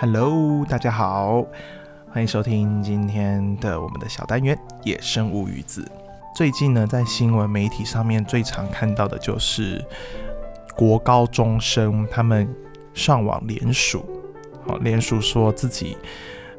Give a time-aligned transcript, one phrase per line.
[0.00, 1.44] Hello，大家好，
[2.12, 5.82] 欢迎收听今天的我们的小单元《野生物语子》。
[6.36, 9.84] 最近呢，在新闻媒体上面最常看到的就是
[10.76, 12.48] 国高中生他们
[12.94, 14.08] 上网联署，
[14.64, 15.98] 好，联署说自己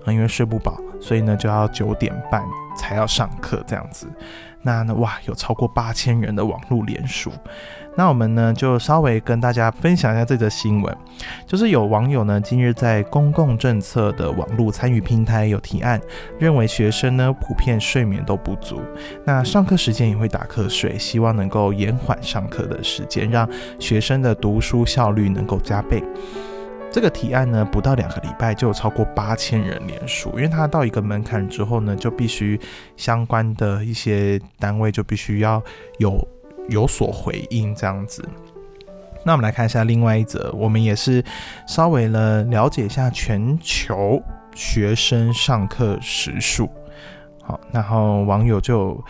[0.05, 2.44] 因为睡不饱，所以呢就要九点半
[2.76, 4.05] 才要上课这样子。
[4.62, 7.31] 那呢，哇，有超过八千人的网络联署。
[7.95, 10.97] 那我们呢，就稍微跟大家分享一下这则新闻，
[11.45, 15.99] 就是有网友呢，今日在公共政策的网络参与平台有提案，
[16.39, 18.80] 认为学生呢普遍睡眠都不足，
[19.25, 23.49] 那上课时间也会打瞌睡，希望能够延缓上课的时间，让
[23.80, 26.02] 学生的读书效率能够加倍。
[26.91, 32.59] 这个提案呢，不到两个礼拜就有超过八千人联署，因为它到一个门槛之后呢，就必须
[32.97, 35.61] 相关的一些单位就必须要
[35.99, 36.27] 有
[36.68, 38.28] 有所回应这样子。
[39.23, 41.23] 那我们来看一下另外一则，我们也是
[41.67, 44.22] 稍微呢了解一下全球
[44.56, 46.70] 学生上课时数。
[47.44, 49.02] 好，然后网友就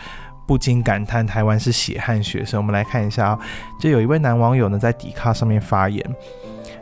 [0.46, 2.60] 不禁感叹台湾是血汗学生。
[2.60, 3.38] 我们来看一下啊，
[3.78, 6.04] 就有一位男网友呢在迪卡上面发言。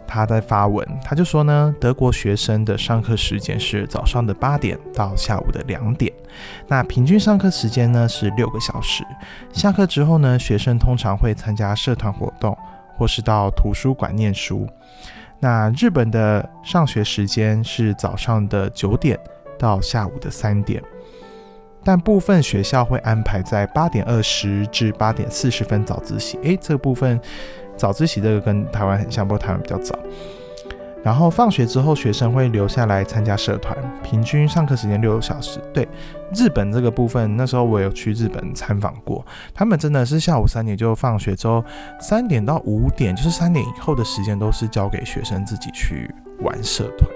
[0.09, 6.11] 他在发文，他就说呢，德国学生的上课时间是早上的八点到下午的两点，
[6.67, 9.05] 那平均上课时间呢是六个小时。
[9.53, 12.57] 下课之后呢，学生通常会参加社团活动，
[12.97, 14.67] 或是到图书馆念书。
[15.39, 19.17] 那日本的上学时间是早上的九点
[19.59, 20.83] 到下午的三点，
[21.85, 26.39] 但部分学校会安排在八点二十至八点四十分早自习。
[26.43, 27.21] 诶，这部分。
[27.79, 29.99] 早自习这个跟台湾很像，不过台湾比较早。
[31.01, 35.61] 然后放学之后，学生会留下来参加社团，平均上课时间六个小时。
[35.73, 35.89] 对，
[36.35, 41.65] 日本这个部分，那时候我有去日本参访过，他们真的是下午三点就放学之后，
[42.01, 47.09] 三点到五点，就是三点以后的时间都是交给学生自己去玩社团。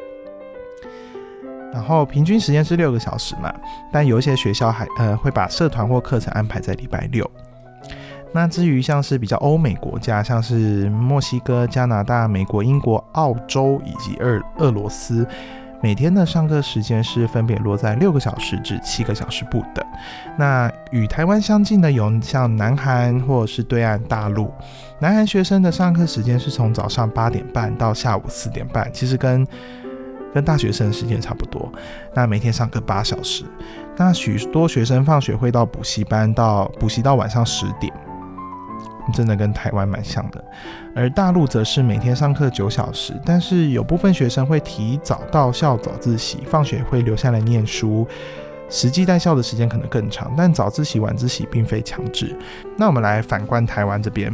[1.73, 3.53] 然后平均时间是六个小时嘛，
[3.93, 7.29] 但有一些学校还呃会把社团或课程安排在礼拜六。
[8.35, 15.27] 那至于像是比较欧美国家，像是墨西哥、加拿大、美国、英国、澳洲以及俄俄罗斯，
[15.83, 19.85] 每天的上课时间是分别落在六个小时至七个小时不等。
[20.39, 24.51] 那与台湾相近的有像南韩或者是对岸大陆，
[24.99, 29.47] 南韩学生的上课时间是从早上八点半到下午四点半，其实跟
[30.33, 31.71] 跟大学生的时间差不多。
[32.15, 33.45] 那每天上课八小时，
[33.99, 37.93] 那许多学生放学会到补习班，到补习到晚上十点。
[39.13, 40.45] 真的跟台湾蛮像的，
[40.95, 48.07] 而大陆则是每天上课九小时，但是有部分学生会提早到校早自习，放学会留下来念书，
[48.71, 52.37] 实际在校的时间可能更长，但早自习晚自习并非强制。
[52.77, 54.33] 那我们来反观台湾这边，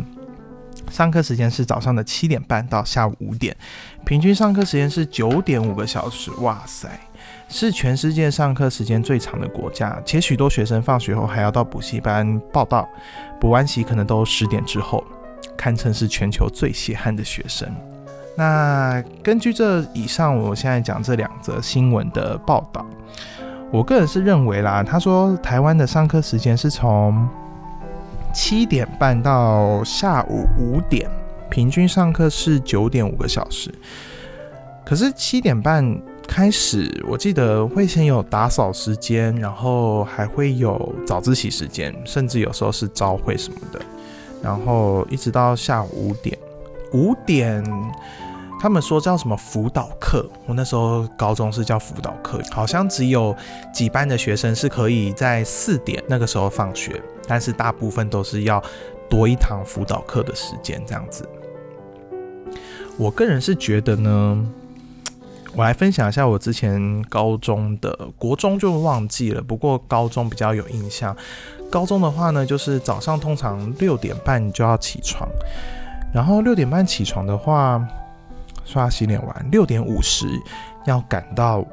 [0.90, 3.56] 上课时间是早上的七点半到下午五点，
[4.04, 6.88] 平均上课时间是九点五个小时，哇塞！
[7.50, 12.86] 是全世界上课时间最长的国家，且许多学生放学后还要到补习班报到，
[13.40, 15.02] 补完习可能都十点之后，
[15.56, 17.66] 堪称是全球最血汗的学生。
[18.36, 22.84] 那根据这以上我现在讲这两则新闻的报道，
[23.72, 27.26] 我个人是认为啦，他说台湾的上课时间是从
[28.34, 31.10] 七点半到下午五点，
[31.48, 33.74] 平均上课是九点五个小时，
[34.84, 35.98] 可是七点半。
[36.28, 43.80] 开始，我记得会先有打扫时间，然后还会有早自习时间，甚至有时候是朝会什么的，
[44.42, 46.38] 然后一直到下午五点。
[46.92, 47.64] 五点，
[48.60, 50.30] 他们说叫什么辅导课？
[50.46, 53.34] 我那时候高中是叫辅导课，好像只有
[53.74, 58.62] 几班的学生是可以在四点那个时候放学，但是大部分都是要
[59.08, 61.28] 多一堂辅导课的时间这样子。
[62.96, 64.46] 我个人是觉得呢。
[65.58, 71.14] 我来分享一下我之前高中的，国中就忘记了，不过高中比较有印象。
[71.68, 75.28] 高中的话呢，就是早上通常六点半就要起床，
[76.14, 77.84] 然后六点半起床的话，
[78.64, 80.28] 刷洗脸完，六点五十
[80.86, 81.64] 要赶到，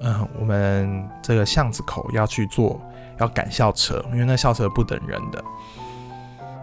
[0.00, 2.78] 嗯，我们这个巷子口要去坐，
[3.18, 5.42] 要赶校车，因为那校车不等人的。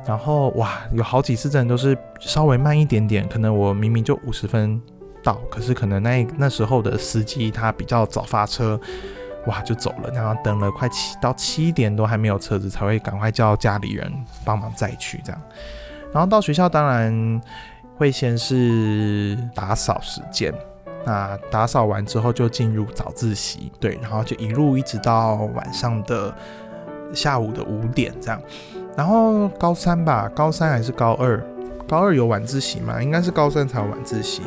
[0.06, 4.80] 然后哇，有好几次真的都是稍微慢一点点，可能我明明就五十分。
[5.28, 8.80] 到，可是可能那那时候的司机他比较早发车，
[9.46, 14.10] 哇就走了，然后等了快七到七点都还没有车子，才会赶快叫家里人
[14.46, 15.42] 帮忙再去这样。
[16.14, 17.42] 然后到学校当然
[17.98, 20.54] 会先是打扫时间，
[21.06, 26.34] 那打扫完之后就进入早自习，对，然后就一路一直到晚上的
[27.14, 28.42] 下午的五点这样。
[28.96, 31.46] 然后高三吧，高三还是高二？
[31.86, 33.04] 高二有晚自习吗？
[33.04, 34.44] 应该是高三才有晚自习。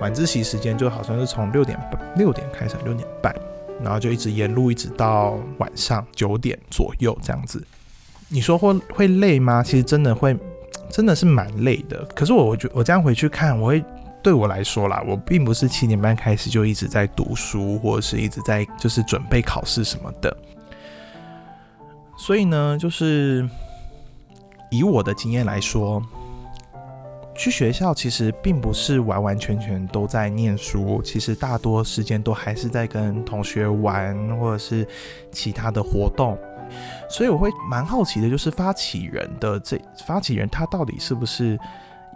[0.00, 3.34] 晚自习时间就好像是从六点半六点开始，六点半，
[3.82, 7.60] 然后就一直沿路一直到晚上九点左右这样子。
[8.28, 9.62] 你说会会累吗？
[9.62, 10.36] 其实真的会，
[10.90, 12.04] 真的是蛮累的。
[12.14, 13.84] 可是我我觉我这样回去看，我会
[14.22, 20.36] 对我来说啦，我并不是七点半开始就一直在读书，或者是一直在就是准备考试什么的。
[22.16, 23.48] 所以呢，就是
[24.70, 26.00] 以我的经验来说。
[27.38, 34.84] 去学校其实并不是完完全全都在念书，其实大多时间都还是在跟同学玩，或者是
[35.30, 36.36] 其他的活动。
[37.08, 41.56] 所以我会蛮好奇的，就是发起人的这发起人他到底是不是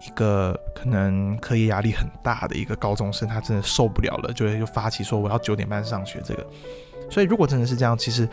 [0.05, 6.45] 一个可能课业压力很大的一个高中生，他真的受不了了，就会就发起说我要九点半上学这个。
[7.09, 8.29] 所以如果真的是这样，其实。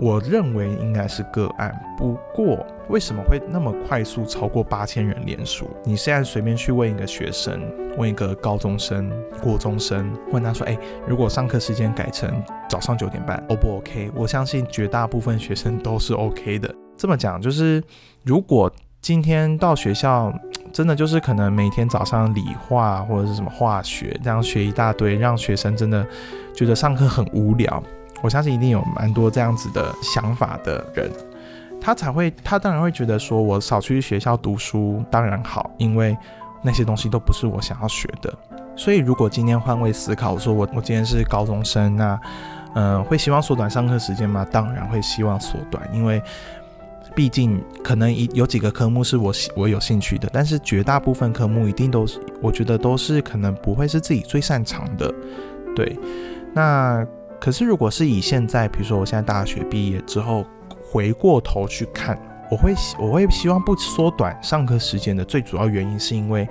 [0.00, 5.68] 我认为应该是个案，不过为什么会那么快速超过八千人连署？
[5.84, 7.60] 你现在随便去问一个学生，
[7.96, 9.10] 问一个高中生、
[9.42, 12.30] 国中生，问他说：“哎，如果上课时间改成
[12.68, 16.72] 早上九点半，O 不 OK？” 我相信绝大部分学生都是 OK 的。
[16.96, 17.82] 这么讲就是，
[18.24, 18.70] 如果
[19.00, 20.32] 今天到学校，
[20.72, 26.06] 真的就是可能每天早上理化或者是什么化学这样学一大堆，让学生真的
[26.54, 27.82] 觉得上课很无聊。
[28.22, 31.10] 我相信一定有蛮多这样子的想法的人，
[31.80, 36.16] 他才会，他当然会觉得说，我少去学校读书当然好，因为
[36.62, 38.34] 那些东西都不是我想要学的。
[38.74, 42.20] 所以，如果今天换位思考，说我我今天是高中生，那
[42.74, 44.44] 嗯，会希望缩短上课时间吗？
[44.50, 46.20] 当然会希望缩短，因为
[47.14, 55.12] 毕竟可能一有几个科目是我我有兴趣的，但是绝大部分科目一定都是，我觉得都是可能不会是自己最擅长的。
[55.76, 55.96] 对，
[56.52, 57.06] 那。
[57.40, 60.44] 可是，如果是以现在，比如说我现在大学毕业之后，
[60.90, 62.18] 回过头去看，
[62.50, 66.48] 我会我会希望不缩短上课时间的最主要原因，是因为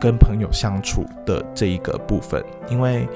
[0.00, 2.44] 跟朋友相处的这一个部分。
[2.68, 3.08] 因为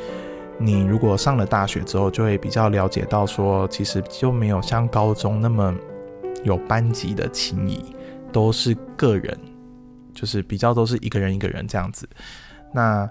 [0.57, 5.75] 你如果上了大学之后，就会比较了解到说，其实就没有像高中那么
[6.45, 7.85] 有班级的情谊，
[8.33, 9.37] 都是个人，
[10.15, 12.09] 就是比较都是一个人一个人这样子，
[12.73, 13.07] 那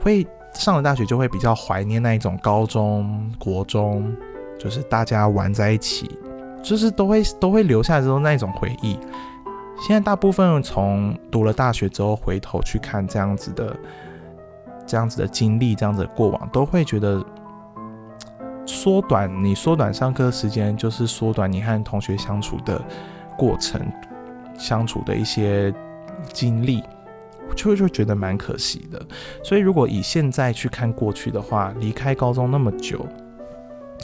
[0.00, 0.26] 会。
[0.58, 4.12] 上了大学就会比较怀念那一种高中、国中，
[4.58, 6.10] 就是大家玩在一起，
[6.62, 8.98] 就是都会都会留下之后那一种回忆。
[9.80, 13.76] 现在大部分从读了大学之后回头去看这样子的、
[14.84, 17.24] 这样子的经历、这样子的过往，都会觉得
[18.66, 22.84] 缩短你缩短上课时间，就是缩短你和同学相处的
[23.36, 23.80] 过程、
[24.58, 25.72] 相处的一些
[26.32, 26.82] 经历。
[27.54, 29.00] 就就觉得蛮可惜的，
[29.42, 33.04] 所以如果以现在去看过去的话，离开高中那么久，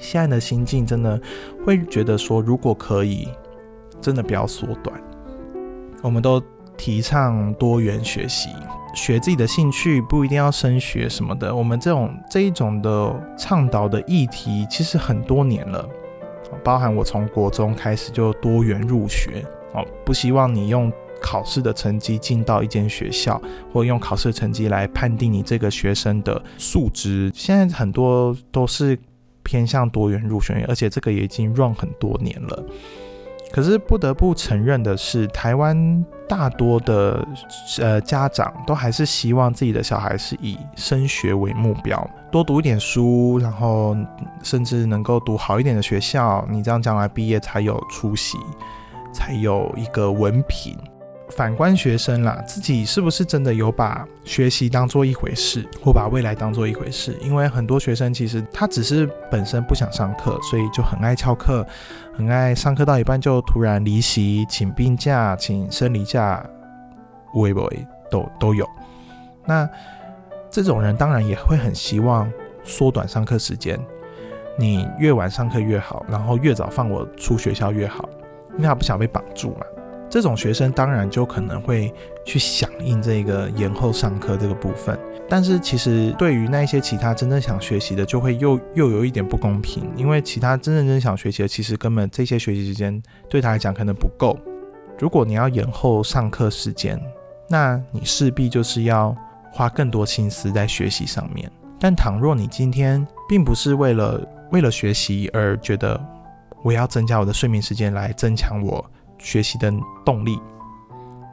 [0.01, 1.21] 现在的心境真的
[1.65, 3.29] 会觉得说，如果可以，
[4.01, 5.01] 真的不要缩短。
[6.03, 6.43] 我们都
[6.77, 8.51] 提倡多元学习，
[8.95, 11.55] 学自己的兴趣，不一定要升学什么的。
[11.55, 15.89] 我们这种这一种的倡导的议题，其实很多年了，
[16.65, 20.93] 包含我从国中开始就多元入学哦，不希望你用。
[21.21, 23.41] 考试的成绩进到一间学校，
[23.73, 28.99] 或用考试成绩来判定你这个学生的素质，现在很多都是
[29.43, 32.65] 偏向多元入学，而且这个也已经 run 很多年了。
[33.53, 37.25] 可是不得不承认的是，台湾大多的
[37.79, 43.97] 呃家长都还是希望自己的小孩是以升学为目标，多读一点书，然后
[44.43, 48.37] 甚至能够读好一点的学校，你这样将来毕业才有出息，
[49.13, 50.77] 才有一个文凭。
[51.37, 57.17] 反观学生啦，自己是不是真的有把学习当做一回事，或把未来当做一回事？
[57.21, 61.67] 因为很多学生其实他只是本身不想上课，所以就很爱翘课，
[62.17, 66.45] 很爱上课到一半就突然离席，请病假、请生理假，
[67.35, 67.69] 微不
[68.09, 68.69] 都都有。
[69.45, 69.69] 那
[70.51, 72.31] 这种人当然也会很希望
[72.63, 73.77] 缩短上课时间，
[74.57, 78.09] 你越晚上课越好，然后越早放我出学校越好，
[78.53, 79.67] 因为他不想被绑住嘛。
[80.15, 81.93] 这种学生当然就可能会
[82.25, 84.97] 去响应这个延后上课这个部分，
[85.29, 94.39] 但是其实对于那一些其他真正想学习的，就会又又有一点不公平，因为其他真正真想学习的，其实根本这些学习时间对他来讲可能不够。
[95.01, 96.97] 如果你要延后上课时间，
[97.49, 99.13] 那你势必就是要
[99.51, 101.51] 花更多心思在学习上面。
[101.81, 106.01] 但倘若你今天并不是为了为了学习而觉得
[106.63, 108.89] 我要增加我的睡眠时间来增强我。
[109.25, 109.73] 学习的
[110.05, 110.39] 动力，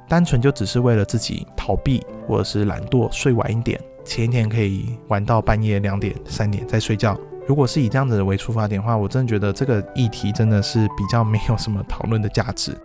[0.07, 7.15] 单纯就只是为了自己逃避或者是懒惰，睡晚一点，前一天可以玩到半夜两点、三点再睡觉。
[7.47, 12.75] 如果是以这样子为出发点的话，我真的觉得这个议题真的是比较没有什么讨论的价值。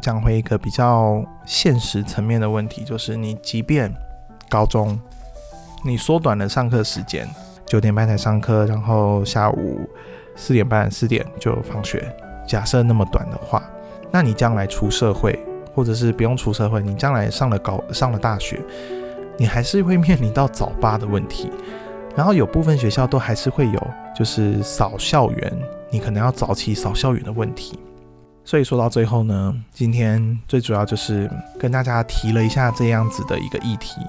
[0.00, 3.92] 讲回一个比较现实层面的问题，就是你即便
[4.48, 4.98] 高中
[5.84, 7.28] 你缩短了上课时间，
[7.66, 9.80] 九点半才上课，然后下午
[10.34, 12.04] 四点半、四点就放学。
[12.46, 13.62] 假设那么短的话，
[14.10, 15.38] 那你将来出社会，
[15.74, 18.60] 或者是不用出社会，你将来上了高、上了大学，
[19.36, 21.50] 你还是会面临到早八的问题。
[22.16, 25.58] 然后有部分学校都还是会有，就是扫校园，
[25.90, 27.78] 你可能要早起扫校园的问题。
[28.44, 34.00] 所以说到最后呢，今天最主要就是跟大家提了一下这样子的一个议题。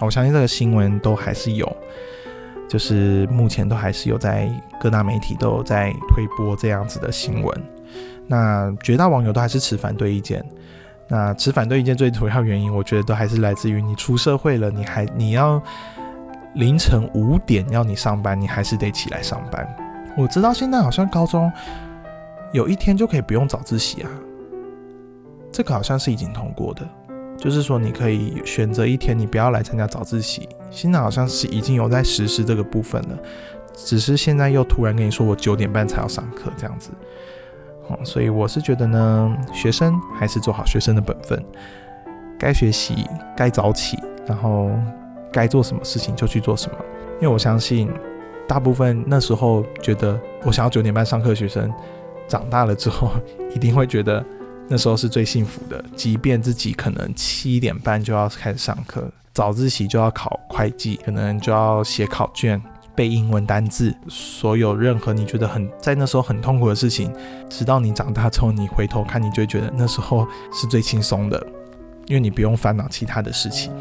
[0.00, 1.70] 我相信这个新闻都还是有，
[2.66, 4.50] 就是目前都还是有在
[4.80, 7.62] 各大媒体都有在推播这样子的新闻。
[8.30, 10.44] 那绝大网友都还是持反对意见。
[11.08, 15.60] 那持反对意见最主要原因，我觉得都还是来自于你出社会了，你还你要
[16.54, 19.68] 凌晨五点要你上班，你还是得起来上班。
[20.16, 21.50] 我知道现在好像高中。
[22.52, 24.10] 有一天就可以不用早自习啊，
[25.52, 26.82] 这个好像是已经通过的，
[27.36, 30.48] 就是说你可以选择一天你不要来参加早自习。
[30.68, 33.18] 现在好像是已经有在实施这个部分了，
[33.74, 36.90] 只是现在又突然跟你说我九点半才要上课这样子，
[38.04, 41.44] 所以我是觉得呢，学生还是做好学生的本分，
[42.38, 43.06] 该学习
[43.36, 44.70] 该早起，然后
[45.32, 46.76] 该做什么事情就去做什么，
[47.16, 47.88] 因为我相信
[48.48, 51.72] 大部分那时候觉得我想要九点半上课的学生。
[52.28, 53.10] 长大了之后，
[53.52, 54.24] 一定会觉得
[54.68, 55.84] 那时候是最幸福的。
[55.96, 62.62] 即便自己可能七点半就要开始上课，早自习就要考会计，可能就要写考卷、
[63.00, 67.10] 背英文单字，所有任何你觉得很在那时候很痛苦的事情，
[67.48, 71.42] 直到你长大之后，你回头看，你就会觉得那时候是最轻松的，
[72.04, 73.72] 因为你不用烦恼其他的事情。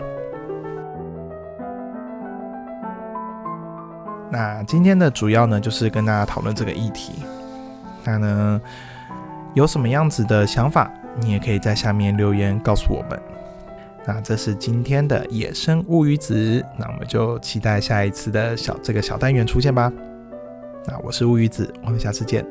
[4.31, 7.15] 那今天的主要呢，就是跟大家讨论这个议题。
[8.05, 8.61] 那呢，
[9.53, 13.21] 有什么样子的想法，你也可以在下面留言告诉我们。
[14.11, 19.93] 那这是今天的野生乌鱼子，那我们就期待下一次的小这个小单元出现吧。
[20.87, 22.43] 那我是乌鱼子，我们下次见，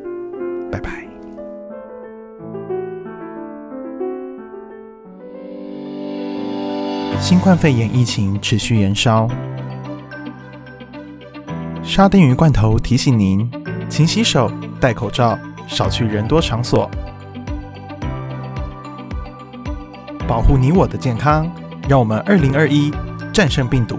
[0.71, 1.05] 拜拜。
[7.19, 9.29] 新冠肺炎疫情持续延烧，
[11.83, 13.51] 沙丁鱼罐头提醒您，
[13.89, 14.49] 勤洗手。
[14.81, 15.37] 戴口罩，
[15.67, 16.89] 少去人多场所，
[20.29, 21.51] 保护你我的健康。
[21.89, 22.93] 让我们二零二一
[23.33, 23.99] 战胜病毒。